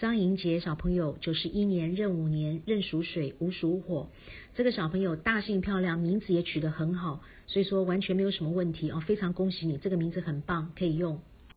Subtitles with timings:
[0.00, 4.08] 张莹杰小朋友九十一年壬午年壬属水午属火，
[4.54, 11.20] 这个小朋友大姓漂亮，名字也取得很好，所以说完全没有什么问题哦，非常恭喜你，这个名字很棒，可以用。